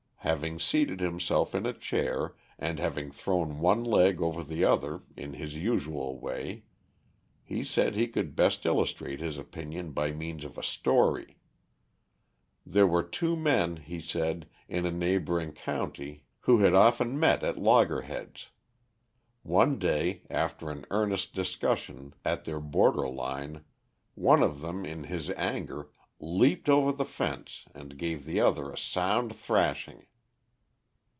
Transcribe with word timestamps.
Having 0.23 0.59
seated 0.59 0.99
himself 0.99 1.55
in 1.55 1.65
a 1.65 1.73
chair, 1.73 2.35
and 2.59 2.77
having 2.77 3.09
thrown 3.11 3.57
one 3.59 3.83
leg 3.83 4.21
over 4.21 4.43
the 4.43 4.63
other 4.63 5.01
in 5.17 5.33
his 5.33 5.55
usual 5.55 6.19
way, 6.19 6.63
he 7.43 7.63
said 7.63 7.95
he 7.95 8.07
could 8.07 8.35
best 8.35 8.63
illustrate 8.63 9.19
his 9.19 9.39
opinion 9.39 9.93
by 9.93 10.11
means 10.11 10.43
of 10.43 10.59
a 10.59 10.63
story. 10.63 11.37
There 12.63 12.85
were 12.85 13.01
two 13.01 13.35
men, 13.35 13.77
he 13.77 13.99
said, 13.99 14.47
in 14.69 14.85
a 14.85 14.91
neighboring 14.91 15.53
county, 15.53 16.23
who 16.41 16.59
had 16.59 16.75
often 16.75 17.19
met 17.19 17.43
at 17.43 17.57
"logger 17.57 18.01
heads". 18.03 18.49
One 19.41 19.79
day, 19.79 20.21
after 20.29 20.69
an 20.69 20.85
earnest 20.91 21.33
discussion 21.33 22.13
at 22.23 22.43
their 22.43 22.59
border 22.59 23.09
line, 23.09 23.65
one 24.13 24.43
of 24.43 24.61
them, 24.61 24.85
in 24.85 25.05
his 25.05 25.31
anger, 25.31 25.89
leaped 26.19 26.69
over 26.69 26.91
the 26.91 27.05
fence 27.05 27.65
and 27.73 27.97
gave 27.97 28.23
the 28.25 28.39
other 28.39 28.69
a 28.71 28.77
sound 28.77 29.35
thrashing. 29.35 30.05